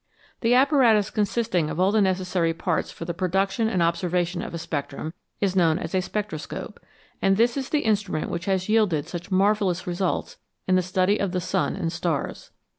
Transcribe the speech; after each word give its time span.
The 0.39 0.55
apparatus 0.55 1.11
consisting 1.11 1.69
of 1.69 1.79
all 1.79 1.91
the 1.91 2.01
necessary 2.01 2.55
parts 2.55 2.89
for 2.91 3.05
the 3.05 3.13
production 3.13 3.69
and 3.69 3.83
observation 3.83 4.41
of 4.41 4.51
a 4.51 4.57
spectrum 4.57 5.13
is 5.39 5.55
known 5.55 5.77
as 5.77 5.93
a 5.93 6.01
spectroscope, 6.01 6.79
and 7.21 7.37
this 7.37 7.55
is 7.55 7.69
the 7.69 7.81
instrument 7.81 8.31
which 8.31 8.45
has 8.45 8.67
yielded 8.67 9.07
such 9.07 9.29
marvellous 9.29 9.85
results 9.85 10.37
in 10.67 10.75
the 10.75 10.81
study 10.81 11.19
of 11.19 11.33
the 11.33 11.39
sun 11.39 11.75
and 11.75 11.93
stars. 11.93 12.49